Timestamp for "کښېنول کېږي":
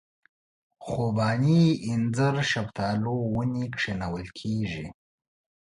3.73-4.87